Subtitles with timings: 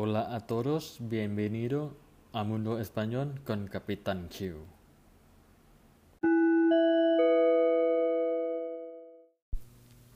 [0.00, 1.78] Hola a todos, bienvenido
[2.32, 4.36] a Mundo Español con Capitán Q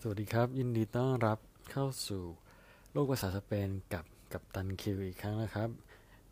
[0.00, 1.38] สวัสดีครับ ยินดีต้อนรับ
[1.70, 2.22] เข้าสู่
[2.92, 5.68] โลกภาษาสเปนกับกัปตันคิวอีกครั้งนะครับ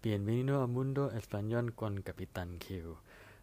[0.03, 2.67] Bienvenido a Mundo Español con Capitán Q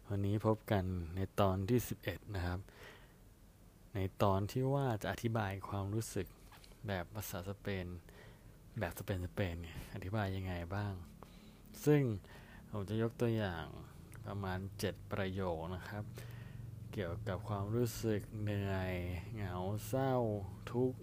[0.08, 0.84] วันนี้พบกัน
[1.16, 2.60] ในตอนที่ 11 นะครับ
[3.94, 6.26] ในตอนที่ว่าจะอธิบายความรู้สึก
[6.86, 7.86] แบบภาษาสเปน
[8.80, 10.92] แบบสเปนสเปนเนี่ยอธิบายยังไงบ้าง
[11.84, 12.02] ซึ่ง
[12.70, 13.64] ผมจะยกตัวอย่าง
[14.26, 16.04] ประมาณ 7 ประโยคนะครับ
[16.92, 18.94] เกี่ยวกับความรู้สึกเหนื่อย
[19.34, 19.54] เหงา
[19.86, 20.14] เศร้า
[20.72, 21.00] ทุกข์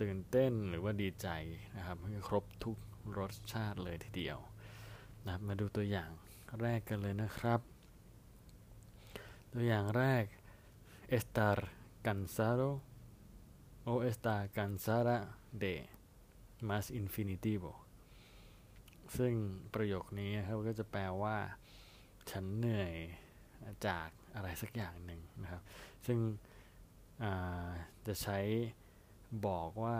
[0.00, 1.28] ตื่นเต้นหรือว่าดีใจ
[1.76, 2.76] นะครับให้ครบทุก
[3.18, 4.38] รสชาติเลยทีเดียว
[5.24, 6.10] นะครับมาดูตัวอย่าง
[6.60, 7.60] แรกกันเลยนะครับ
[9.52, 10.24] ตัวอย่างแรก
[11.16, 11.58] estar
[12.06, 12.70] cansado
[13.90, 15.16] o está cansada
[15.62, 15.74] de
[16.68, 17.72] más infinitivo
[19.16, 19.34] ซึ่ง
[19.74, 21.36] ประโยคนี้นะครับก็จะแปลว่า
[22.30, 22.94] ฉันเหนื่อย
[23.86, 25.62] จากอะไรสักอย่างหนึ่งนะครับ
[26.06, 26.18] ซึ่ง
[28.06, 28.38] จะใช้
[29.46, 29.98] บอกว่า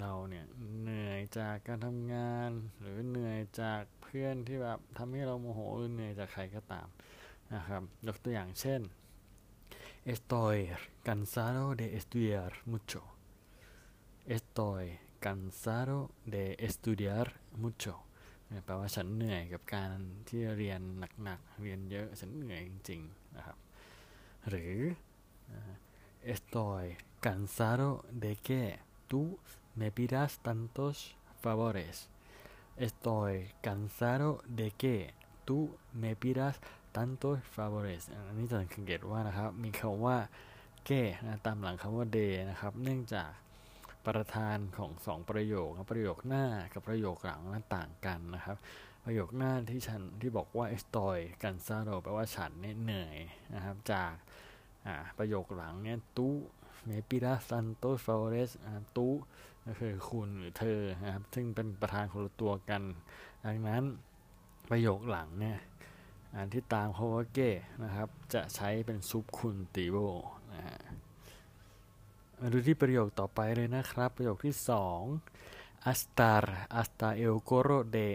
[0.00, 0.46] เราเนี่ย
[0.80, 6.88] เหนื่อยจากการทำงาน หรือเหนื่อยจากเพื่อนที่แบบทำให้เราโมโหหรือเหนื่อยจากใครก็ตาม
[7.54, 8.80] นะครับ ยกตัวอย่างเช่น
[10.13, 10.57] estoy
[11.07, 13.01] cansado de estudiar mucho
[14.37, 14.85] estoy
[15.19, 17.27] cansado de estudiar
[17.63, 17.93] mucho
[18.65, 19.97] แปลว่าฉันเหนื่อยกับการ
[20.27, 20.81] ที่เรียน
[21.23, 23.57] หนักๆ เรียนเยอะ ฉันเหนื่อยจริงๆนะครับ
[24.49, 24.75] หรือ
[26.33, 26.85] estoy
[27.25, 27.87] cansado
[28.23, 28.61] de que
[29.09, 29.21] tú
[29.79, 30.95] me pidas tantos
[31.43, 31.95] favores
[32.87, 33.33] estoy
[33.67, 34.95] cansado de que
[35.47, 35.59] tú
[36.01, 36.55] me pidas
[36.96, 40.16] tantos favores อันนี้จะสังเกตว่านะครับ มีคำว่า
[40.86, 43.30] แก้นะตามหลังคำว่า de นะครับ เนื่องจาก
[44.06, 48.56] ประธานของสองประโยคประโยคหน้ากับประโยคหลังนั้นต่างกันนะครับ
[49.04, 53.16] ประโยคหน้าที่ฉันที่บอกว่า estoy cansado แปลว่าฉันเนี่ยเหนื่อย
[53.54, 54.12] นะครับ จาก
[55.18, 56.34] ประโยคหลังเนี่ยตู้
[56.88, 58.50] me pidas tantos favores
[58.96, 59.14] ตู้
[59.66, 62.82] ก็คือคุณหรือเธอนะครับ ซึ่งเป็นประธานคนละตัวกัน
[63.46, 63.82] ดังนั้น
[64.70, 65.58] ประโยคหลังเนี่ย
[66.34, 67.50] อันที่ตามคำว่าเก้
[67.84, 69.96] นะครับ จะใช้เป็นซุปคุณติโบ
[70.52, 70.80] นะฮะ
[72.38, 75.00] มาดูที่ประโยคต่อไปเลยนะครับ ประโยคที่สอง
[75.90, 76.44] astar
[76.80, 78.10] asta el g o r o de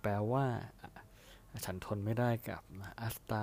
[0.00, 0.46] แปลว่า
[1.64, 2.62] ฉันทนไม่ได้กับ
[3.06, 3.42] asta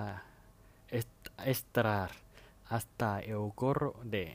[1.52, 2.10] estar
[2.78, 4.26] asta el gorro de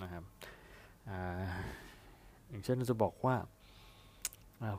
[0.00, 0.24] นะครับ
[2.48, 3.36] อย่างเช่นจะบอกว่า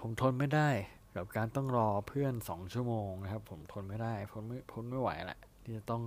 [0.01, 0.69] ผมทนไม่ได้
[1.15, 6.03] กับการต้องรอเพื่อนสองชั่วโมงนะครับ ผมทนไม่ได้ทนไม่ทนไม่ไหวแหละที่จะต้อง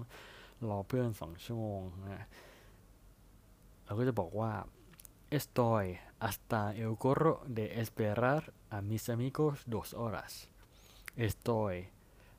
[0.70, 2.26] รอเพื่อนสองชั่วโมงนะ
[3.84, 4.52] เราก็จะบอกว่า
[5.36, 5.84] estoy
[6.24, 8.42] hasta el gorro de esperar
[8.76, 10.32] a mis amigos dos horas
[11.26, 11.74] estoy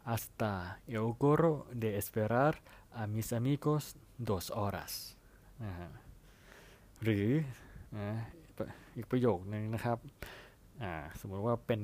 [0.09, 0.51] hasta
[0.95, 2.53] el gorro de esperar
[3.01, 3.83] a mis amigos
[4.29, 4.93] dos horas
[5.63, 5.89] นะฮะ
[7.03, 7.27] หรือ
[8.95, 9.97] อีกประโยคนึงนะครับ
[11.19, 11.81] สมมติว่าเป็น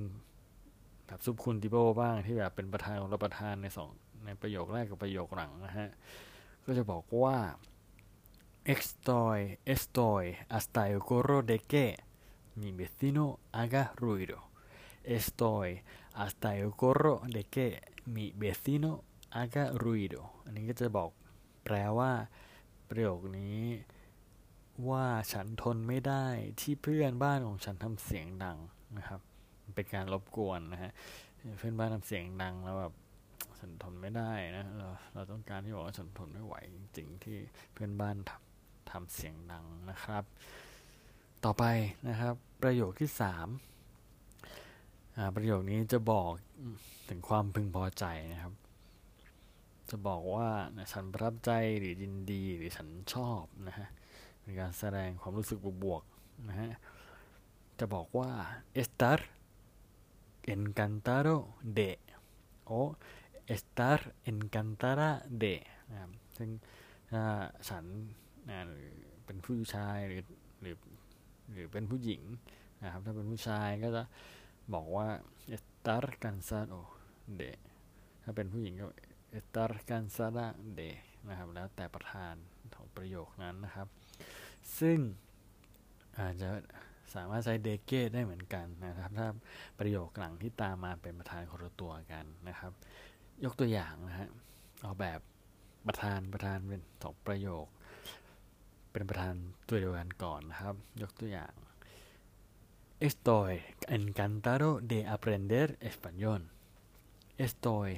[1.11, 3.89] แบบซุปคุณติโบบ้างที่แบบเป็นประธานของรประธานในสอง
[4.25, 5.89] ในประโยคแรกกับประโยคหลังนะฮะ
[6.65, 7.37] ก็จะบอกว่า
[8.73, 9.39] estoy
[9.73, 11.85] estoy hasta el gorro de que
[12.59, 13.25] mi vecino
[13.57, 14.39] haga ruido
[15.15, 15.69] estoy
[16.19, 17.67] hasta el gorro de que
[18.13, 18.91] mi vecino
[19.37, 21.09] haga ruido อันนี้ก็จะบอก
[21.63, 22.11] แปลว่า
[22.89, 23.59] ประโยคนี้
[24.89, 26.25] ว่าฉันทนไม่ได้
[26.61, 28.57] ที่เพื่อนบ้านของฉันทำเสียงดัง
[28.99, 29.21] นะครับ
[29.75, 30.91] เป็นการรบกวนนะฮะ
[31.57, 32.93] เพื่อนบ้านทำเสียงดังแล้วแบบ
[33.59, 37.37] ฉันทนไม่ได้นะเราเราต้องการที่บอกว่าฉันทนไม่ไหวจริงๆที่
[37.73, 40.23] เพื่อนบ้านทำทำเสียงดังนะครับ
[41.45, 41.63] ต่อไป
[42.07, 43.47] นะครับ ประโยคที่สาม
[45.35, 46.31] ประโยคนี้จะบอก
[47.09, 48.53] ถึงความพึงพอใจนะครับ
[49.89, 50.47] จะบอกว่า
[50.91, 53.87] ฉันประทับใจหรือยินดีหรือฉันชอบนะฮะ
[54.41, 56.71] เป็นการแสดงความรู้สึกบวกๆนะฮะ
[57.79, 58.29] จะบอกว่า
[58.81, 59.19] estar
[60.43, 61.99] encantado de
[62.65, 62.95] o
[63.47, 65.55] estar encantada de
[65.89, 66.49] นะครับซึ่ง
[67.11, 67.23] ถ้า
[67.69, 67.85] ฉัน
[68.49, 68.59] นะ
[69.25, 70.23] เป็นผู้ชายหรือ
[70.61, 70.75] หรือ
[71.51, 72.21] หรือเป็นผู้หญิง
[72.83, 74.03] นะครับถ้าเป็นผู้ชายก็จะ
[74.73, 75.07] บอกว่า
[75.55, 76.81] estar cansado
[77.39, 77.51] de
[78.23, 78.87] ถ้าเป็นผู้หญิงก็
[79.39, 80.47] estar cansada
[80.79, 80.89] de
[81.29, 82.35] นะครับแล้วแต่ประธาน
[82.75, 83.87] ของประโยคนั้นนะครับ
[84.79, 84.99] ซึ่ง
[86.19, 86.49] อาจจะ
[87.15, 89.27] สามารถใช้เดเกตได้เหมือนกันนะครับ ถ้า
[89.79, 92.71] ประโยคหลังที่ตามมาเป็นประธานคนละตัวกันนะครับ
[93.43, 94.29] ยกตัวอย่างนะฮะ
[94.81, 95.19] เอาแบบ
[95.87, 97.65] ประธานประธานเป็นสองประโยค
[98.91, 99.35] เป็นประธาน
[99.67, 101.53] ตัวเดียวกันก่อนนะครับ ยกตัวอย่าง
[103.07, 103.53] estoy
[103.95, 106.41] encantado de aprender español
[107.45, 107.89] estoy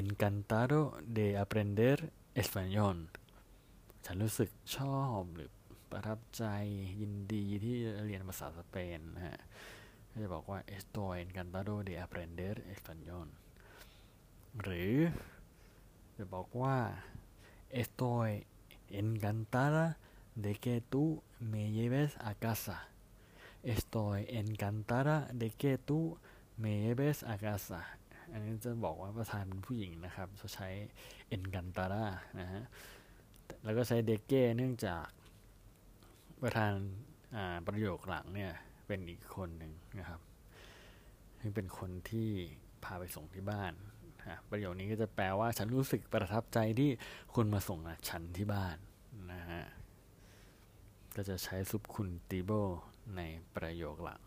[0.00, 0.80] encantado
[1.16, 1.96] de aprender
[2.42, 2.96] español
[4.04, 5.50] ฉันรู้สึกชอบหรือ
[5.90, 6.44] ประทับใจ
[7.00, 7.77] ยินดีที่
[8.28, 9.38] ภาษาสเปนนะฮะ
[10.10, 13.28] ก็จะบอกว่า estoy encantado de aprender español
[14.62, 14.94] หรือ
[16.16, 16.76] จะบอกว่า
[17.80, 18.30] estoy
[19.00, 19.86] encantada
[20.44, 21.04] de que tú
[21.52, 22.78] me lleves a casa
[23.74, 26.18] estoy encantada de que tú
[26.62, 27.80] me lleves a casa
[28.32, 30.68] อันนี้จะบอกว่าประธานเป็นผู้หญิงนะครับจะใช้
[31.36, 32.04] encantada
[32.40, 32.62] นะฮะ
[33.64, 35.06] แล้วก็ใช้ de que เนื่องจาก
[36.42, 36.72] ประธาน
[37.68, 38.52] ประโยคหลังเนี่ย
[38.86, 40.20] เป็นอีกคนหนึ่งนะครับ
[41.40, 42.30] ซึ่งเป็นคนที่
[42.84, 43.72] พาไปส่งที่บ้าน
[44.50, 46.90] ประโยคนี้ก็จะแปลว่าฉันรู้สึกประทับใจที่
[47.34, 47.78] คุณมาส่ง
[48.08, 48.76] ฉันที่บ้าน
[49.32, 49.62] นะฮะ
[51.16, 52.50] ก็จะใช้ซุปคุณติโบ
[53.16, 53.20] ใน
[53.56, 54.22] ประโยคหลัง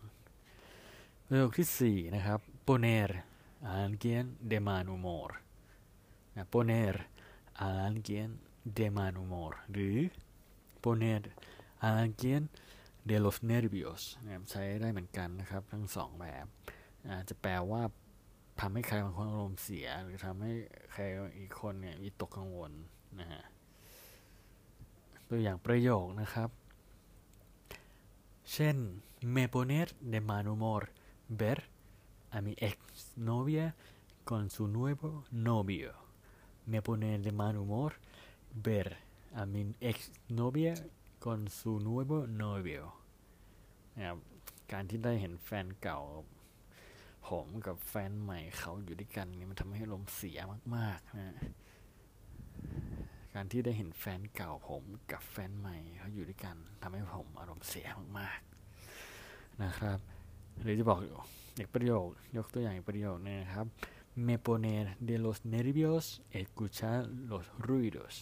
[1.26, 3.10] ประโยคที่ 4 นะครับ poner
[3.68, 5.28] a alguien de mal humor
[6.34, 6.94] นะ poner
[7.66, 8.30] a alguien
[8.76, 9.96] de mal humor หรือ
[10.82, 11.22] poner
[11.86, 12.42] a alguien
[13.10, 16.46] de los nervios นะใช้ได้เหมือนกันนะครับ ทั้งสองแบบ
[17.06, 17.82] อาจะแปลว่า
[18.60, 20.52] ทำให้ใครบางคนอารมณ์เสีย หรือทำให้
[20.92, 21.02] ใคร
[21.38, 22.72] อีกคนเนี่ยวิตกกังวล
[23.20, 23.42] นะฮะ
[25.28, 26.50] ตัวอย่างประโยคนะครับ
[28.52, 28.76] เช่น
[29.34, 30.82] me poner de mal humor
[31.40, 31.58] ver
[32.36, 32.76] a mi ex
[33.30, 33.66] novia
[34.28, 35.10] con su nuevo
[35.48, 35.92] novio
[36.70, 37.92] me poner de mal humor
[38.66, 38.88] ver
[39.40, 39.96] a mi ex
[40.40, 40.74] novia
[41.24, 42.82] con su nuevo novio
[43.96, 44.18] นะครับ
[44.72, 46.00] การที่ได้เห็นแฟนเก่า
[47.28, 50.38] ผมกับแฟนใหม่เขาอยู่ด้วยกันนี่มันทำให้ลมเสีย
[50.76, 51.36] มากๆนะ
[53.34, 57.86] การที่ได้เห็นแฟนเก่าผมกับแฟนใหม่เขาอยู่ด้วยกันทำให้ผมอารมณ์เสีย
[58.18, 59.98] มากๆนะครับ
[60.62, 60.98] หรือจะบอก
[61.58, 63.66] อีกประโยคยกตัวอย่างประโยคนะครับ
[64.26, 66.04] me poner de los nervios
[66.40, 66.98] escuchar
[67.30, 68.14] los ruidos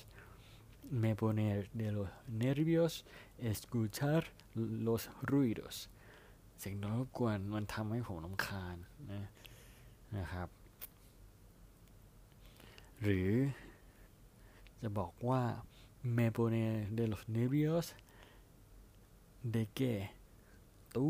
[1.02, 3.06] me poner de los nervios
[3.52, 4.22] escuchar
[4.88, 5.02] los
[5.32, 5.76] ruidos
[6.60, 8.78] เสียงรบกวนมันทำให้ผมลำคาญ
[9.12, 9.24] นะ
[10.18, 10.50] นะครับ
[13.02, 13.32] หรือ
[14.82, 15.42] จะบอกว่า
[16.18, 16.64] me pone
[16.98, 17.86] de los nervios
[19.54, 19.94] de que
[20.94, 21.08] tú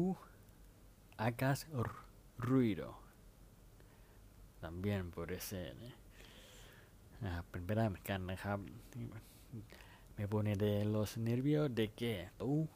[1.24, 1.58] hagas
[2.48, 2.90] ruido
[4.64, 5.68] también puede ser
[7.24, 8.60] นะครับเป็นไปได้เหมือนกันนะครับ
[10.17, 12.69] me pone de los nervios de que tú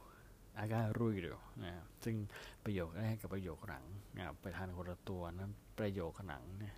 [0.59, 1.73] อาการุยเดียวนะ
[2.05, 2.17] ซึ่ง
[2.65, 3.85] ประโยคแรกกับประโยคหลัง
[4.17, 6.77] นะครับไปทานคนละตัวนั้นประโยคหลังเนี่ย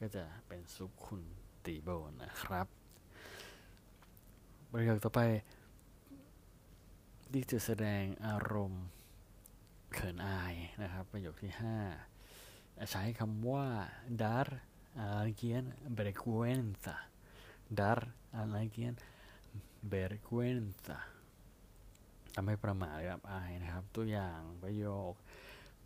[0.00, 1.22] ก็จะเป็นซุปคุณ
[1.64, 1.88] ตีโบ
[2.22, 2.66] นะครับ
[4.72, 5.20] ประโยคต่อไป
[7.32, 8.86] ที่จะแสดงอารมณ์
[9.94, 11.52] เขินอายนะครับ ประโยคที่
[12.18, 13.66] 5 ใช้คำว่า
[14.22, 14.48] dar
[15.02, 15.64] a alguien
[15.98, 16.96] vergüenza
[17.80, 18.00] dar
[18.38, 18.94] a alguien
[19.92, 20.98] vergüenza
[22.34, 25.12] ทำให้ประมาทครับอายนะครับ ตัวอย่างประโยค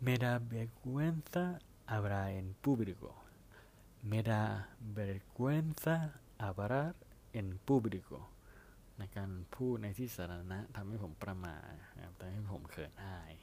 [0.05, 1.45] me da vergüenza
[1.91, 3.11] hablar en público
[4.09, 4.41] me da
[4.97, 5.95] vergüenza
[6.43, 6.95] hablar
[7.39, 8.19] en público
[8.97, 13.33] ในการพูดในที่สาธารณะทำให้ผมประมาทนะครับทำให้ผมเขินอาย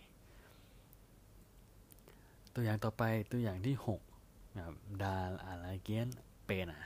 [2.54, 3.76] ตัวอย่างต่อไปตัวอย่างที่
[4.16, 6.08] 6นะครับ dar a alguien
[6.48, 6.78] pena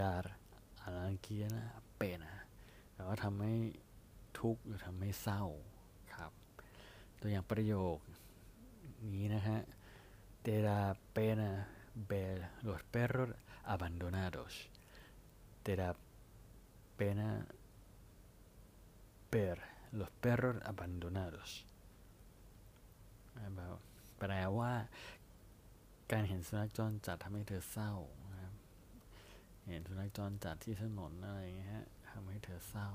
[0.00, 0.24] dar
[0.86, 1.54] a alguien
[2.00, 2.45] pena
[2.96, 3.54] แปลว่าทำให้
[4.40, 5.42] ทุกข์หรือทำให้เศร้า
[6.14, 6.32] ครับ
[7.20, 7.98] ตัวอย่างประโยค
[9.14, 9.60] นี้นะฮะ
[10.46, 11.66] te da pena
[12.10, 13.30] ver los perros
[13.64, 14.52] abandonados
[15.64, 15.96] te da
[16.96, 17.44] pena
[19.32, 19.58] ver
[19.98, 21.64] los perros abandonados
[24.18, 24.72] แปลว่า
[26.12, 27.92] การเห็นสุนัขจรจัดทำให้เธอเศร้า
[28.32, 28.54] นะครับ
[29.70, 32.90] เห็นสุนัขจรจัดที่ถนนอะไรเงี้ยฮะ ทำให้เธอเศร้า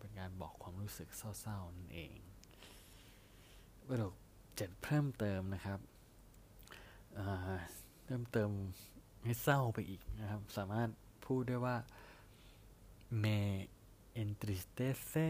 [0.00, 2.12] เป็นการบอกความรู้สึกเศร้าๆนั่นเอง
[3.88, 4.14] ประโยค
[4.56, 5.80] เจ็ดเพิ่มเติมนะครับ
[8.04, 8.50] เพิ่มเติม
[9.24, 10.88] ให้เศร้าไปอีกนะครับ สามารถ
[11.26, 11.76] พูดได้ว่า
[13.24, 13.40] me
[14.22, 15.26] entristece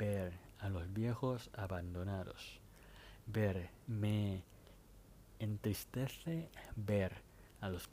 [0.00, 0.26] ver
[0.64, 2.42] a los viejos abandonados
[3.36, 3.56] ver
[4.02, 4.18] me
[5.46, 6.34] entristece
[6.90, 7.10] ver
[7.64, 7.84] a los,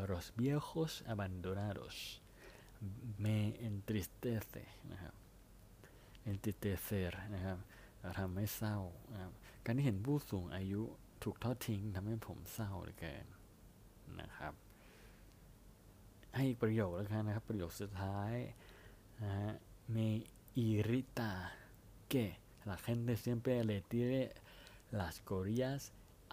[0.00, 1.94] a los viejos abandonados
[3.24, 3.36] me
[3.68, 5.14] entristece นะครับ
[6.30, 7.58] entristecer นะครับ
[8.18, 8.78] ทำให้เศร้า
[9.12, 9.32] นะครับ
[9.64, 10.82] การที่เห็นผู้สูงอายุ
[11.22, 13.26] ถูกทอดทิ้งทำให้ผมเศร้าเหลือเกิน
[14.20, 14.52] นะครับ
[16.34, 18.34] ให้อีกประโยคแล้วกันนะครับ ประโยคสุดท้าย
[19.22, 19.50] นะฮะ
[19.94, 20.08] me
[20.66, 21.32] irrita
[22.10, 22.24] que
[22.68, 24.22] la gente siempre le tire
[24.98, 25.80] las corillas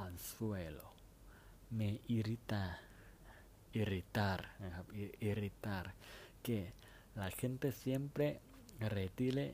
[0.04, 0.88] al suelo
[1.78, 2.64] me irrita
[3.80, 4.86] irritar นะครับ
[5.30, 5.86] irritar
[6.46, 6.60] que
[7.22, 8.26] la gente siempre
[8.80, 9.46] retire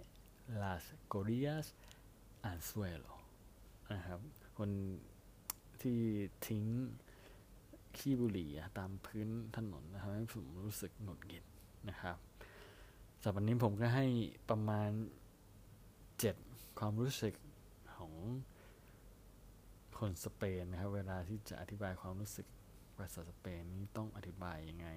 [0.63, 1.73] las corillas
[2.49, 3.13] al suelo
[3.93, 4.19] นะครับ
[4.57, 4.69] คน
[5.81, 5.99] ที่
[6.47, 6.65] ทิ้ง
[7.97, 9.27] ขี้บุหรี่ตามพื้น
[9.57, 11.43] ถนนนะครับให้ผมรู้สึกหงุดหงิด
[11.89, 12.17] นะครับ
[13.21, 14.05] สำหรับวันนี้ผมก็ให้
[14.49, 14.89] ประมาณ
[16.19, 16.35] เจ็ด
[16.79, 17.33] ความรู้สึก
[17.95, 18.13] ของ
[19.97, 22.47] คนสเปนนะครับ เวลาที่จะอธิบายความรู้สึก
[22.97, 24.87] ภาษาสเปนนี้ต้องอธิบายยังไง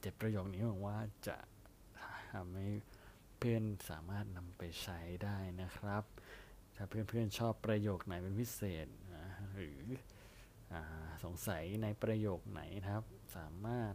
[0.00, 0.98] เจ็ดประโยคนี้หวังว่า
[1.28, 1.36] จะ
[2.32, 2.68] ทำให้
[3.38, 6.04] เพื่อนสามารถนำไปใช้ได้นะครับ
[6.76, 8.86] ถ้าเพื่อนๆชอบประโยคไหนเป็นพิเศษ
[9.16, 9.80] นะหรือ
[10.72, 10.74] อ
[11.24, 13.04] สงสัยในประโยคไหนนะครับ
[13.36, 13.94] สามารถ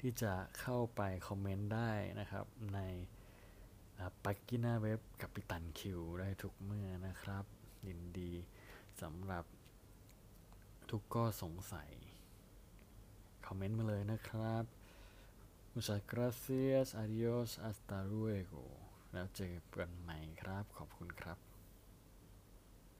[0.00, 2.80] ที่จะเข้าไปคอมเมนต์ได้นะครับ ใน
[4.24, 7.44] ปักกินาเว็บกับปิตันคิวได้ทุกเมื่อนะครับ
[7.86, 8.32] ยินดี
[9.02, 9.44] สำหรับ
[10.90, 11.90] ทุกข้อสงสัย
[13.46, 14.64] คอมเมนต์มาเลยนะครับ
[15.72, 18.64] Muchas gracias adios hasta luego
[19.12, 21.53] แล้วเจอกันใหม่ครับ ขอบคุณครับ